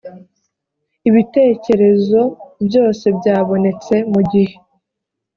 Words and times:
ibitekerezo 1.09 2.21
byose 2.67 3.05
byabonetse 3.17 3.95
mu 4.11 4.21
gihe 4.31 4.53